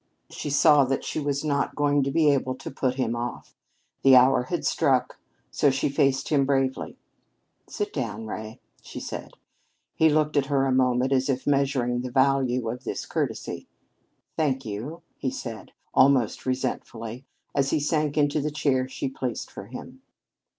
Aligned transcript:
She 0.31 0.49
saw 0.49 0.83
that 0.85 1.03
she 1.03 1.19
was 1.19 1.43
not 1.45 1.75
going 1.75 2.01
to 2.01 2.09
be 2.09 2.31
able 2.31 2.55
to 2.55 2.71
put 2.71 2.95
him 2.95 3.15
off. 3.15 3.55
The 4.01 4.15
hour 4.15 4.45
had 4.45 4.65
struck. 4.65 5.19
So 5.51 5.69
she 5.69 5.89
faced 5.89 6.29
him 6.29 6.43
bravely. 6.43 6.97
"Sit 7.69 7.93
down, 7.93 8.25
Ray," 8.25 8.59
she 8.81 8.99
said. 8.99 9.33
He 9.93 10.09
looked 10.09 10.35
at 10.37 10.47
her 10.47 10.65
a 10.65 10.71
moment 10.71 11.11
as 11.11 11.29
if 11.29 11.45
measuring 11.45 12.01
the 12.01 12.09
value 12.09 12.67
of 12.67 12.83
this 12.83 13.05
courtesy. 13.05 13.67
"Thank 14.35 14.65
you," 14.65 15.03
he 15.19 15.29
said, 15.29 15.71
almost 15.93 16.47
resentfully, 16.47 17.23
as 17.53 17.69
he 17.69 17.79
sank 17.79 18.17
into 18.17 18.41
the 18.41 18.49
chair 18.49 18.87
she 18.87 19.07
placed 19.07 19.51
for 19.51 19.67
him. 19.67 20.01